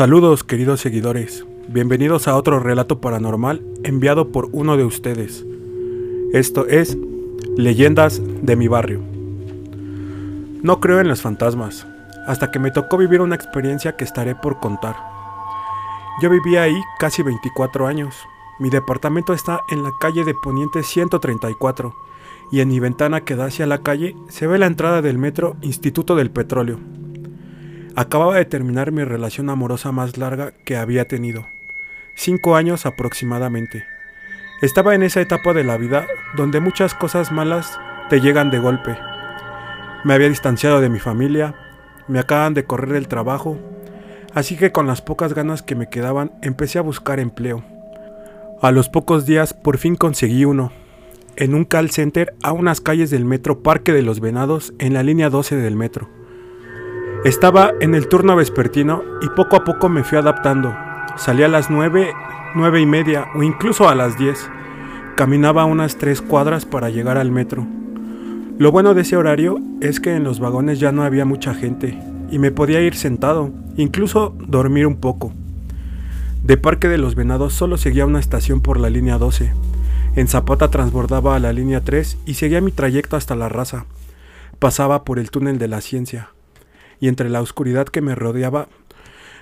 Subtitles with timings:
[0.00, 5.44] Saludos queridos seguidores, bienvenidos a otro relato paranormal enviado por uno de ustedes.
[6.32, 6.96] Esto es
[7.58, 9.02] Leyendas de mi barrio.
[10.62, 11.86] No creo en los fantasmas,
[12.26, 14.96] hasta que me tocó vivir una experiencia que estaré por contar.
[16.22, 18.14] Yo vivía ahí casi 24 años.
[18.58, 21.94] Mi departamento está en la calle de Poniente 134
[22.50, 25.56] y en mi ventana que da hacia la calle se ve la entrada del metro
[25.60, 26.78] Instituto del Petróleo.
[28.00, 31.44] Acababa de terminar mi relación amorosa más larga que había tenido,
[32.14, 33.84] cinco años aproximadamente.
[34.62, 38.96] Estaba en esa etapa de la vida donde muchas cosas malas te llegan de golpe.
[40.04, 41.54] Me había distanciado de mi familia,
[42.08, 43.58] me acaban de correr el trabajo,
[44.32, 47.62] así que con las pocas ganas que me quedaban empecé a buscar empleo.
[48.62, 50.72] A los pocos días por fin conseguí uno,
[51.36, 55.02] en un call center a unas calles del metro Parque de los Venados en la
[55.02, 56.19] línea 12 del metro.
[57.24, 60.74] Estaba en el turno vespertino y poco a poco me fui adaptando.
[61.16, 62.14] Salía a las 9,
[62.54, 64.48] 9 y media o incluso a las 10.
[65.16, 67.66] Caminaba unas 3 cuadras para llegar al metro.
[68.56, 71.98] Lo bueno de ese horario es que en los vagones ya no había mucha gente
[72.30, 75.34] y me podía ir sentado, incluso dormir un poco.
[76.42, 79.52] De Parque de los Venados solo seguía una estación por la línea 12,
[80.16, 83.84] en Zapata transbordaba a la línea 3 y seguía mi trayecto hasta la raza.
[84.58, 86.30] Pasaba por el túnel de la ciencia,
[87.00, 88.68] y entre la oscuridad que me rodeaba,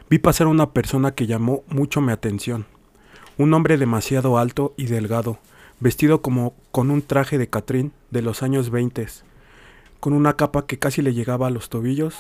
[0.09, 2.67] vi pasar una persona que llamó mucho mi atención.
[3.37, 5.39] Un hombre demasiado alto y delgado,
[5.81, 9.07] vestido como con un traje de Catrín de los años 20,
[10.01, 12.15] con una capa que casi le llegaba a los tobillos.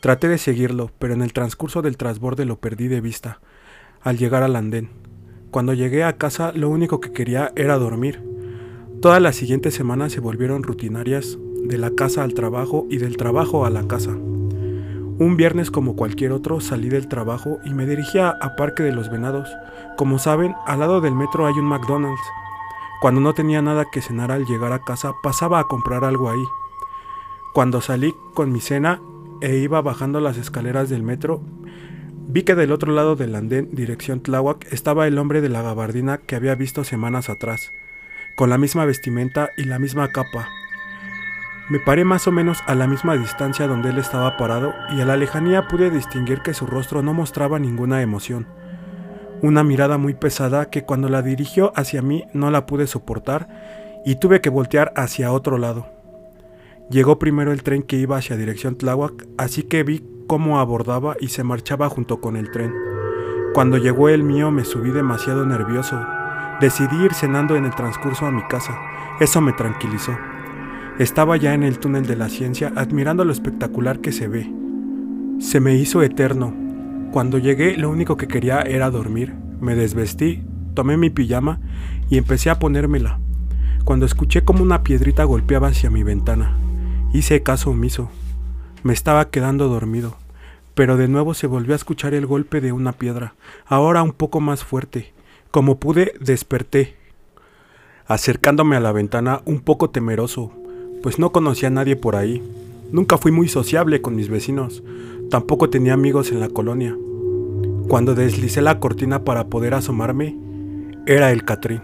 [0.00, 3.40] Traté de seguirlo, pero en el transcurso del transborde lo perdí de vista,
[4.00, 4.90] al llegar al andén.
[5.50, 8.22] Cuando llegué a casa lo único que quería era dormir.
[9.00, 13.66] Todas las siguientes semanas se volvieron rutinarias de la casa al trabajo y del trabajo
[13.66, 14.16] a la casa.
[15.22, 19.08] Un viernes como cualquier otro salí del trabajo y me dirigía a Parque de los
[19.08, 19.48] Venados.
[19.96, 22.20] Como saben, al lado del metro hay un McDonald's.
[23.00, 26.42] Cuando no tenía nada que cenar al llegar a casa, pasaba a comprar algo ahí.
[27.54, 29.00] Cuando salí con mi cena
[29.40, 31.40] e iba bajando las escaleras del metro,
[32.26, 36.18] Vi que del otro lado del andén, dirección Tláhuac, estaba el hombre de la gabardina
[36.18, 37.70] que había visto semanas atrás,
[38.34, 40.48] con la misma vestimenta y la misma capa.
[41.68, 45.06] Me paré más o menos a la misma distancia donde él estaba parado y a
[45.06, 48.46] la lejanía pude distinguir que su rostro no mostraba ninguna emoción.
[49.42, 53.48] Una mirada muy pesada que cuando la dirigió hacia mí no la pude soportar
[54.04, 55.86] y tuve que voltear hacia otro lado.
[56.90, 61.28] Llegó primero el tren que iba hacia dirección Tláhuac, así que vi cómo abordaba y
[61.28, 62.74] se marchaba junto con el tren.
[63.54, 65.98] Cuando llegó el mío me subí demasiado nervioso.
[66.60, 68.78] Decidí ir cenando en el transcurso a mi casa.
[69.20, 70.16] Eso me tranquilizó.
[70.98, 74.52] Estaba ya en el túnel de la ciencia admirando lo espectacular que se ve.
[75.40, 76.54] Se me hizo eterno.
[77.12, 79.34] Cuando llegué lo único que quería era dormir.
[79.60, 80.42] Me desvestí,
[80.74, 81.60] tomé mi pijama
[82.10, 83.20] y empecé a ponérmela.
[83.84, 86.56] Cuando escuché como una piedrita golpeaba hacia mi ventana,
[87.12, 88.10] hice caso omiso.
[88.82, 90.16] Me estaba quedando dormido,
[90.74, 93.34] pero de nuevo se volvió a escuchar el golpe de una piedra,
[93.66, 95.12] ahora un poco más fuerte.
[95.50, 96.96] Como pude, desperté,
[98.06, 100.52] acercándome a la ventana un poco temeroso,
[101.02, 102.42] pues no conocía a nadie por ahí.
[102.90, 104.82] Nunca fui muy sociable con mis vecinos,
[105.30, 106.96] tampoco tenía amigos en la colonia.
[107.88, 110.36] Cuando deslicé la cortina para poder asomarme,
[111.06, 111.82] era el Catrín.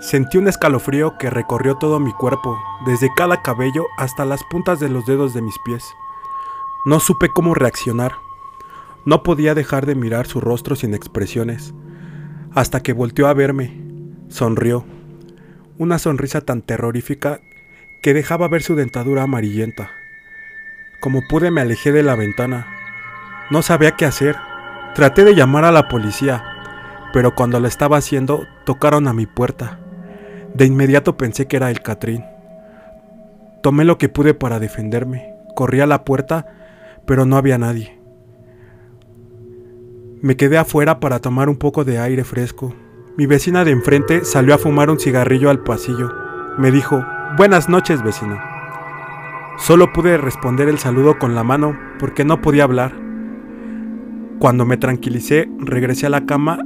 [0.00, 2.56] Sentí un escalofrío que recorrió todo mi cuerpo,
[2.86, 5.84] desde cada cabello hasta las puntas de los dedos de mis pies.
[6.84, 8.12] No supe cómo reaccionar.
[9.06, 11.74] No podía dejar de mirar su rostro sin expresiones,
[12.54, 13.82] hasta que volteó a verme.
[14.28, 14.84] Sonrió.
[15.78, 17.40] Una sonrisa tan terrorífica
[18.06, 19.90] que dejaba ver su dentadura amarillenta.
[21.00, 22.68] Como pude me alejé de la ventana.
[23.50, 24.36] No sabía qué hacer.
[24.94, 26.44] Traté de llamar a la policía,
[27.12, 29.80] pero cuando lo estaba haciendo tocaron a mi puerta.
[30.54, 32.24] De inmediato pensé que era el Catrín.
[33.60, 35.34] Tomé lo que pude para defenderme.
[35.56, 36.46] Corrí a la puerta,
[37.08, 37.98] pero no había nadie.
[40.22, 42.72] Me quedé afuera para tomar un poco de aire fresco.
[43.16, 46.12] Mi vecina de enfrente salió a fumar un cigarrillo al pasillo.
[46.56, 48.40] Me dijo, Buenas noches, vecino.
[49.58, 52.94] Solo pude responder el saludo con la mano porque no podía hablar.
[54.38, 56.60] Cuando me tranquilicé, regresé a la cama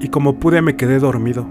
[0.00, 1.46] y como pude me quedé dormido.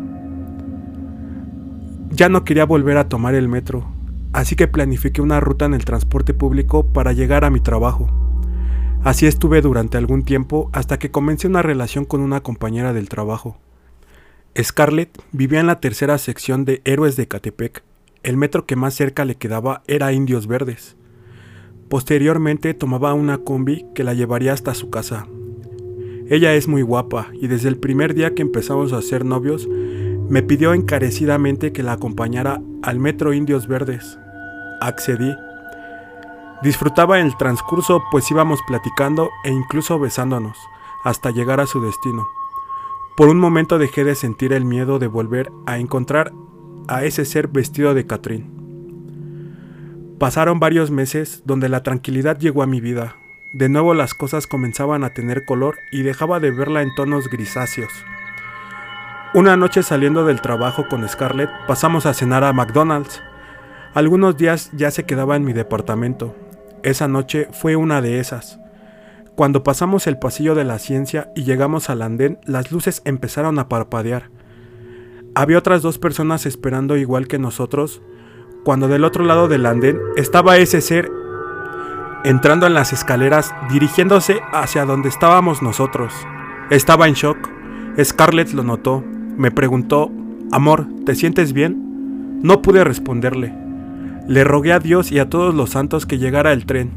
[2.10, 3.86] Ya no quería volver a tomar el metro,
[4.34, 8.10] así que planifiqué una ruta en el transporte público para llegar a mi trabajo.
[9.06, 13.58] Así estuve durante algún tiempo hasta que comencé una relación con una compañera del trabajo.
[14.62, 17.84] Scarlett vivía en la tercera sección de Héroes de Catepec.
[18.26, 20.98] El metro que más cerca le quedaba era Indios Verdes.
[21.90, 25.28] Posteriormente tomaba una combi que la llevaría hasta su casa.
[26.28, 29.70] Ella es muy guapa y desde el primer día que empezamos a ser novios
[30.28, 34.18] me pidió encarecidamente que la acompañara al metro Indios Verdes.
[34.82, 35.32] Accedí.
[36.64, 40.58] Disfrutaba el transcurso pues íbamos platicando e incluso besándonos
[41.04, 42.28] hasta llegar a su destino.
[43.16, 46.34] Por un momento dejé de sentir el miedo de volver a encontrar
[46.88, 48.56] a ese ser vestido de Catrín.
[50.20, 53.16] Pasaron varios meses donde la tranquilidad llegó a mi vida.
[53.54, 57.92] De nuevo las cosas comenzaban a tener color y dejaba de verla en tonos grisáceos.
[59.34, 63.22] Una noche saliendo del trabajo con Scarlett pasamos a cenar a McDonald's.
[63.94, 66.36] Algunos días ya se quedaba en mi departamento.
[66.84, 68.60] Esa noche fue una de esas.
[69.36, 73.68] Cuando pasamos el pasillo de la ciencia y llegamos al andén, las luces empezaron a
[73.68, 74.30] parpadear.
[75.36, 78.02] Había otras dos personas esperando igual que nosotros,
[78.64, 81.12] cuando del otro lado del andén estaba ese ser
[82.24, 86.14] entrando en las escaleras dirigiéndose hacia donde estábamos nosotros.
[86.70, 87.50] Estaba en shock.
[88.02, 89.04] Scarlett lo notó.
[89.38, 90.10] Me preguntó,
[90.52, 92.40] Amor, ¿te sientes bien?
[92.42, 93.54] No pude responderle.
[94.28, 96.92] Le rogué a Dios y a todos los santos que llegara el tren.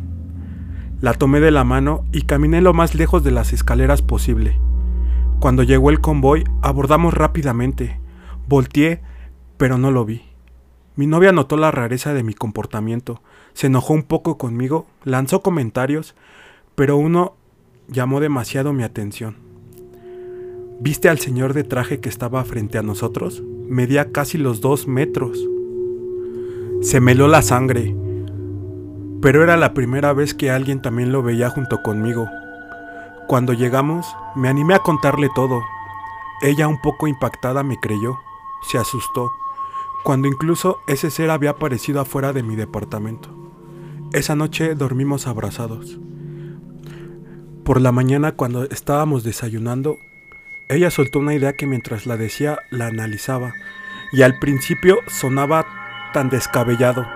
[1.01, 4.61] La tomé de la mano y caminé lo más lejos de las escaleras posible.
[5.41, 8.01] Cuando llegó el convoy, abordamos rápidamente.
[8.49, 9.01] Volteé,
[9.57, 10.23] pero no lo vi.
[10.97, 13.23] Mi novia notó la rareza de mi comportamiento,
[13.53, 16.17] se enojó un poco conmigo, lanzó comentarios,
[16.75, 17.37] pero uno
[17.87, 19.37] llamó demasiado mi atención.
[20.81, 23.43] ¿Viste al señor de traje que estaba frente a nosotros?
[23.69, 25.39] Medía casi los dos metros.
[26.83, 27.95] Se me heló la sangre
[29.21, 32.29] pero era la primera vez que alguien también lo veía junto conmigo.
[33.27, 34.07] Cuando llegamos,
[34.37, 35.61] me animé a contarle todo.
[36.41, 38.21] Ella, un poco impactada, me creyó,
[38.63, 39.31] se asustó,
[40.05, 43.35] cuando incluso ese ser había aparecido afuera de mi departamento.
[44.13, 45.99] Esa noche dormimos abrazados.
[47.65, 49.97] Por la mañana, cuando estábamos desayunando,
[50.69, 53.53] ella soltó una idea que mientras la decía la analizaba,
[54.13, 55.67] y al principio sonaba
[56.15, 57.07] tan descabellado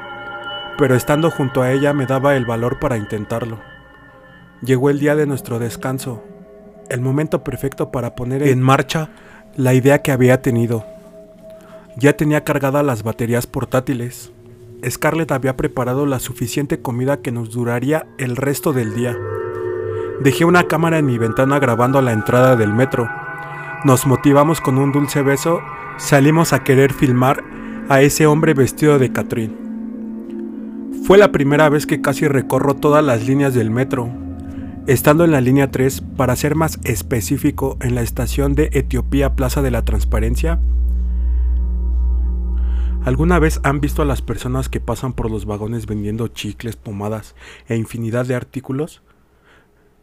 [0.82, 3.60] pero estando junto a ella me daba el valor para intentarlo.
[4.62, 6.24] Llegó el día de nuestro descanso,
[6.88, 9.10] el momento perfecto para poner en marcha
[9.56, 10.84] la idea que había tenido.
[11.96, 14.32] Ya tenía cargadas las baterías portátiles.
[14.88, 19.16] Scarlett había preparado la suficiente comida que nos duraría el resto del día.
[20.20, 23.08] Dejé una cámara en mi ventana grabando la entrada del metro.
[23.84, 25.60] Nos motivamos con un dulce beso,
[25.98, 27.44] salimos a querer filmar
[27.88, 29.56] a ese hombre vestido de Catrín.
[31.04, 34.08] Fue la primera vez que casi recorro todas las líneas del metro,
[34.86, 39.62] estando en la línea 3, para ser más específico, en la estación de Etiopía Plaza
[39.62, 40.60] de la Transparencia.
[43.04, 47.34] ¿Alguna vez han visto a las personas que pasan por los vagones vendiendo chicles, pomadas
[47.66, 49.02] e infinidad de artículos?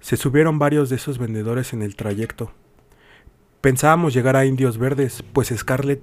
[0.01, 2.51] Se subieron varios de esos vendedores en el trayecto.
[3.62, 6.01] Pensábamos llegar a Indios Verdes, pues Scarlett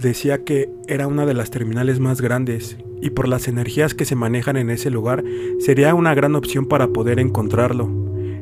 [0.00, 4.16] decía que era una de las terminales más grandes y por las energías que se
[4.16, 5.22] manejan en ese lugar
[5.60, 7.88] sería una gran opción para poder encontrarlo.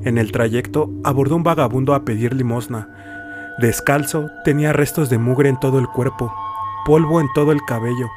[0.05, 3.55] En el trayecto abordó un vagabundo a pedir limosna.
[3.61, 6.33] Descalzo, tenía restos de mugre en todo el cuerpo,
[6.85, 8.11] polvo en todo el cabello.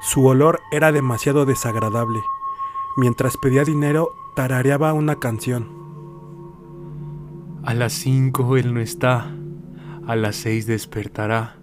[0.00, 2.20] Su olor era demasiado desagradable.
[2.96, 5.76] Mientras pedía dinero, tarareaba una canción.
[7.64, 9.30] A las cinco él no está,
[10.06, 11.58] a las seis despertará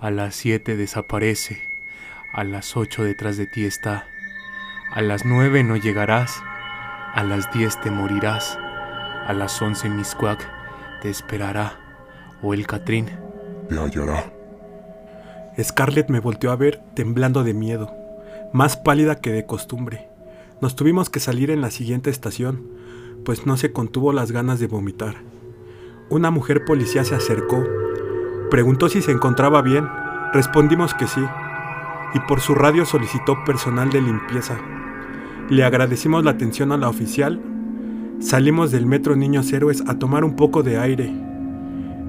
[0.00, 1.58] a las siete desaparece,
[2.32, 4.06] a las ocho detrás de ti está,
[4.92, 6.42] a las nueve no llegarás,
[7.14, 8.58] a las diez te morirás,
[9.26, 10.46] a las once Miscuac
[11.00, 11.80] te esperará,
[12.42, 13.10] o el Catrín
[13.68, 14.35] te hallará.
[15.62, 17.92] Scarlett me volteó a ver temblando de miedo,
[18.52, 20.08] más pálida que de costumbre.
[20.60, 22.68] Nos tuvimos que salir en la siguiente estación,
[23.24, 25.16] pues no se contuvo las ganas de vomitar.
[26.10, 27.64] Una mujer policía se acercó
[28.50, 29.88] Preguntó si se encontraba bien.
[30.32, 31.20] Respondimos que sí.
[32.14, 34.56] Y por su radio solicitó personal de limpieza.
[35.50, 37.40] Le agradecimos la atención a la oficial.
[38.20, 41.12] Salimos del metro Niños Héroes a tomar un poco de aire.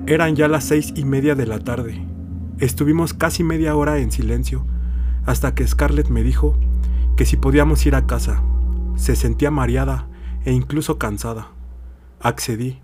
[0.05, 2.05] Eran ya las seis y media de la tarde.
[2.59, 4.65] Estuvimos casi media hora en silencio,
[5.27, 6.57] hasta que Scarlett me dijo
[7.15, 8.41] que si podíamos ir a casa.
[8.95, 10.07] Se sentía mareada
[10.43, 11.49] e incluso cansada.
[12.19, 12.79] Accedí.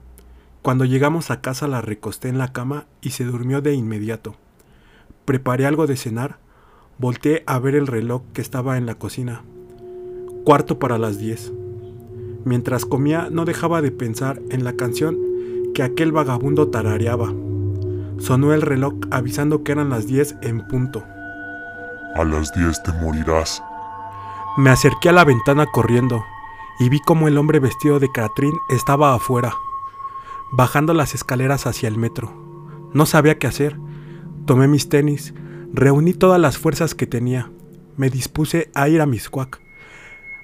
[0.61, 4.35] Cuando llegamos a casa la recosté en la cama y se durmió de inmediato.
[5.25, 6.37] Preparé algo de cenar,
[6.99, 9.41] volteé a ver el reloj que estaba en la cocina.
[10.43, 11.51] Cuarto para las diez.
[12.45, 15.17] Mientras comía no dejaba de pensar en la canción
[15.73, 17.33] que aquel vagabundo tarareaba.
[18.20, 21.03] Sonó el reloj avisando que eran las diez en punto.
[22.15, 23.62] A las diez te morirás.
[24.58, 26.24] Me acerqué a la ventana corriendo
[26.79, 29.53] y vi cómo el hombre vestido de Catrín estaba afuera.
[30.55, 32.32] bajando las escaleras hacia el metro.
[32.93, 33.75] No sabía qué hacer.
[34.46, 35.34] Tomé mis tenis,
[35.74, 37.51] reuní todas las fuerzas que tenía.
[37.98, 39.60] Me dispuse a ir a Miscuac,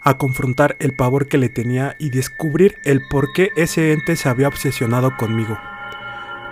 [0.03, 4.29] a confrontar el pavor que le tenía y descubrir el por qué ese ente se
[4.29, 5.57] había obsesionado conmigo.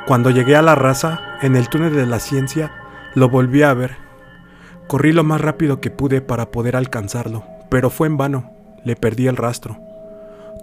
[0.07, 2.71] Cuando llegué a la raza, en el túnel de la ciencia,
[3.13, 3.97] lo volví a ver.
[4.87, 8.49] Corrí lo más rápido que pude para poder alcanzarlo, pero fue en vano,
[8.85, 9.77] le perdí el rastro.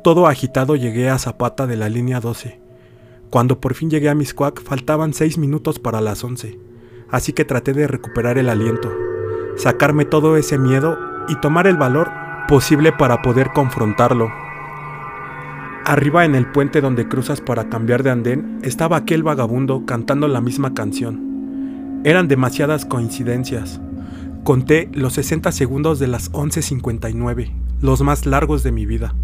[0.03, 2.59] Todo agitado llegué a Zapata de la línea 12.
[3.29, 6.59] Cuando por fin llegué a Miscuac faltaban seis minutos para las 11,
[7.11, 8.91] así que traté de recuperar el aliento,
[9.57, 10.97] sacarme todo ese miedo
[11.29, 12.11] y tomar el valor
[12.49, 14.31] posible para poder confrontarlo.
[15.87, 20.41] Arriba en el puente donde cruzas para cambiar de andén estaba aquel vagabundo cantando la
[20.41, 22.01] misma canción.
[22.05, 23.83] Eran demasiadas coincidencias.
[24.45, 29.15] Conté los 60 segundos de las 11.59, los más largos de mi vida.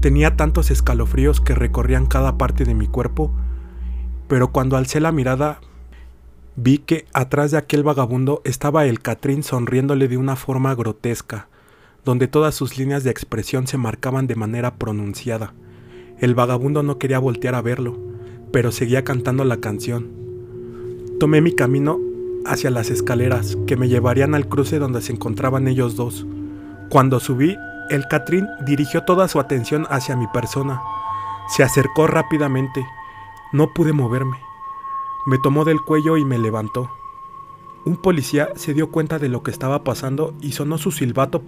[0.00, 3.32] Tenía tantos escalofríos que recorrían cada parte de mi cuerpo,
[4.28, 5.60] pero cuando alcé la mirada
[6.56, 11.48] vi que atrás de aquel vagabundo estaba el Catrín sonriéndole de una forma grotesca,
[12.04, 15.54] donde todas sus líneas de expresión se marcaban de manera pronunciada.
[16.20, 17.96] El vagabundo no quería voltear a verlo,
[18.52, 20.10] pero seguía cantando la canción.
[21.18, 21.98] Tomé mi camino
[22.44, 26.26] hacia las escaleras que me llevarían al cruce donde se encontraban ellos dos.
[26.90, 27.56] Cuando subí,
[27.88, 30.82] el Catrín dirigió toda su atención hacia mi persona.
[31.48, 32.84] Se acercó rápidamente.
[33.54, 34.36] No pude moverme.
[35.26, 36.90] Me tomó del cuello y me levantó.
[37.86, 41.42] Un policía se dio cuenta de lo que estaba pasando y sonó su silbato,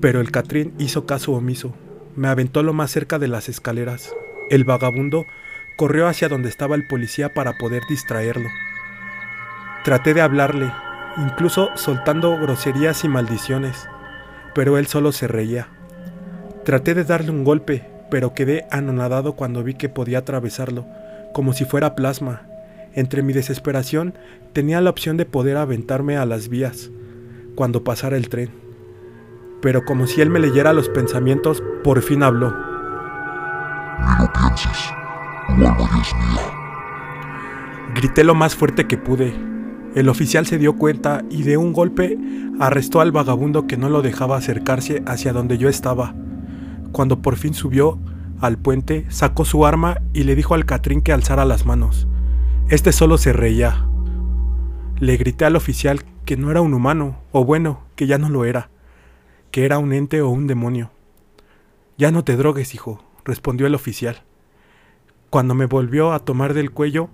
[0.00, 1.72] pero el Catrín hizo caso omiso.
[2.16, 4.14] Me aventó lo más cerca de las escaleras.
[4.50, 5.26] El vagabundo
[5.76, 8.48] corrió hacia donde estaba el policía para poder distraerlo.
[9.84, 10.70] Traté de hablarle,
[11.18, 13.88] incluso soltando groserías y maldiciones
[14.54, 15.68] pero él solo se reía.
[16.64, 20.86] Traté de darle un golpe, pero quedé anonadado cuando vi que podía atravesarlo,
[21.34, 22.42] como si fuera plasma.
[22.94, 24.14] Entre mi desesperación
[24.52, 26.90] tenía la opción de poder aventarme a las vías
[27.56, 28.63] cuando pasara el tren.
[29.64, 32.54] Pero como si él me leyera los pensamientos, por fin habló.
[33.98, 34.92] Ni lo pienses.
[35.46, 37.94] Tu alma ya es mía.
[37.94, 39.32] Grité lo más fuerte que pude,
[39.94, 42.18] el oficial se dio cuenta y de un golpe
[42.60, 46.14] arrestó al vagabundo que no lo dejaba acercarse hacia donde yo estaba.
[46.92, 47.98] Cuando por fin subió
[48.42, 52.06] al puente, sacó su arma y le dijo al Catrín que alzara las manos.
[52.68, 53.86] Este solo se reía.
[54.98, 58.44] Le grité al oficial que no era un humano, o bueno, que ya no lo
[58.44, 58.68] era,
[59.54, 60.90] que era un ente o un demonio.
[61.96, 64.24] Ya no te drogues, hijo, respondió el oficial.
[65.30, 67.08] Cuando me volvió a tomar del cuello,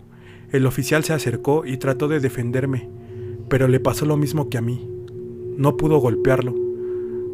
[0.50, 2.88] el oficial se acercó y trató de defenderme,
[3.50, 4.88] pero le pasó lo mismo que a mí.
[5.59, 6.54] No pudo golpearlo.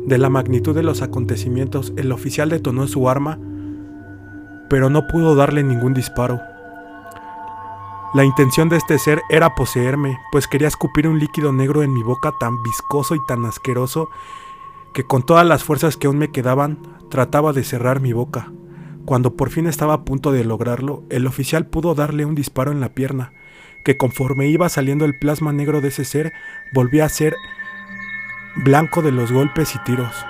[0.06, 3.38] De la magnitud de los acontecimientos, el oficial detonó su arma,
[4.68, 6.40] pero no pudo darle ningún disparo.
[8.12, 12.02] La intención de este ser era poseerme, pues quería escupir un líquido negro en mi
[12.02, 14.08] boca tan viscoso y tan asqueroso
[14.96, 16.78] que con todas las fuerzas que aún me quedaban
[17.10, 18.50] trataba de cerrar mi boca.
[19.04, 22.80] Cuando por fin estaba a punto de lograrlo, el oficial pudo darle un disparo en
[22.80, 23.34] la pierna,
[23.84, 26.32] que conforme iba saliendo el plasma negro de ese ser,
[26.72, 27.36] volvía a ser
[28.64, 30.24] blanco de los golpes y tiros.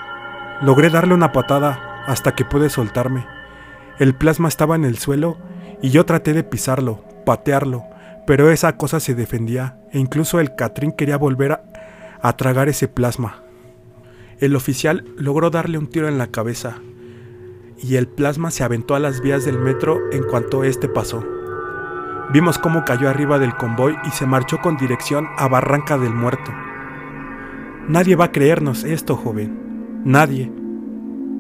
[0.63, 3.25] Logré darle una patada hasta que pude soltarme.
[4.01, 5.39] El plasma estaba en el suelo
[5.81, 7.85] y yo traté de pisarlo, patearlo,
[8.27, 11.63] pero esa cosa se defendía e incluso el Catrín quería volver a,
[12.21, 13.46] a tragar ese plasma.
[14.39, 16.79] El oficial logró darle un tiro en la cabeza,
[17.79, 21.25] y el plasma se aventó a las vías del metro en cuanto este pasó.
[22.33, 26.53] Vimos cómo cayó arriba del convoy y se marchó con dirección a Barranca del Muerto.
[27.89, 30.03] Nadie va a creernos esto, joven.
[30.05, 30.53] Nadie.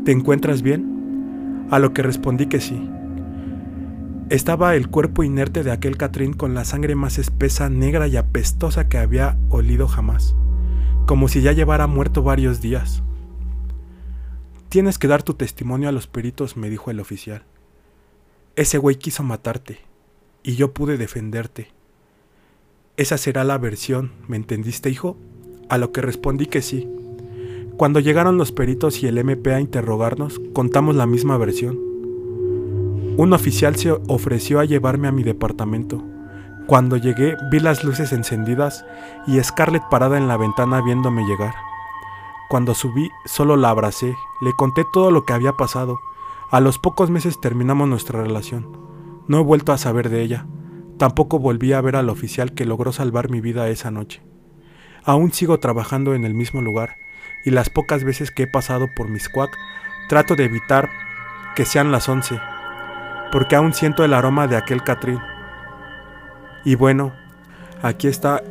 [0.04, 1.66] ¿Te encuentras bien?
[1.70, 2.88] A lo que respondí que sí.
[4.30, 8.88] Estaba el cuerpo inerte de aquel Catrín con la sangre más espesa, negra y apestosa
[8.88, 10.36] que había olido jamás,
[11.06, 13.02] como si ya llevara muerto varios días.
[14.68, 17.44] Tienes que dar tu testimonio a los peritos, me dijo el oficial.
[18.56, 19.78] Ese güey quiso matarte,
[20.42, 21.68] y yo pude defenderte.
[22.96, 25.16] Esa será la versión, ¿me entendiste, hijo?
[25.68, 26.88] A lo que respondí que sí.
[27.76, 31.78] Cuando llegaron los peritos y el MP a interrogarnos, contamos la misma versión.
[33.16, 36.02] Un oficial se ofreció a llevarme a mi departamento.
[36.66, 38.84] Cuando llegué vi las luces encendidas
[39.26, 41.54] y Scarlett parada en la ventana viéndome llegar.
[42.48, 46.00] Cuando subí, solo la abracé, le conté todo lo que había pasado.
[46.50, 48.78] A los pocos meses terminamos nuestra relación.
[49.28, 50.46] No he vuelto a saber de ella.
[50.98, 54.22] Tampoco volví a ver al oficial que logró salvar mi vida esa noche.
[55.04, 56.96] Aún sigo trabajando en el mismo lugar,
[57.44, 59.56] y las pocas veces que he pasado por mis cuac,
[60.08, 60.90] trato de evitar
[61.54, 62.40] que sean las once.
[63.32, 65.20] porque aún siento el aroma de aquel Catrín.
[66.66, 67.12] Y bueno,
[67.80, 68.42] aquí está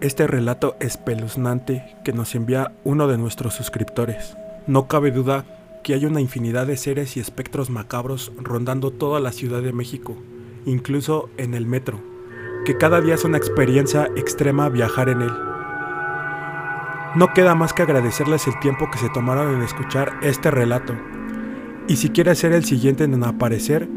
[0.00, 4.36] este relato espeluznante que nos envía uno de nuestros suscriptores.
[4.68, 5.44] No cabe duda
[5.82, 10.16] que hay una infinidad de seres y espectros macabros rondando toda la Ciudad de México,
[10.66, 11.98] incluso en el metro,
[12.64, 15.32] que cada día es una experiencia extrema viajar en él.
[17.16, 20.94] No queda más que agradecerles el tiempo que se tomaron en escuchar este relato.
[21.88, 23.88] Y si quieres ser el siguiente en aparecer,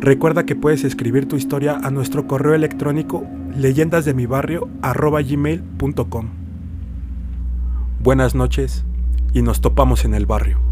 [0.00, 3.26] recuerda que puedes escribir tu historia a nuestro correo electrónico
[3.56, 6.28] leyendasdemibarrio.com.
[8.02, 8.84] Buenas noches
[9.34, 10.69] y nos topamos en el barrio.